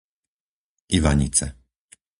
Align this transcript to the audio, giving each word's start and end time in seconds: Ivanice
Ivanice 0.97 1.45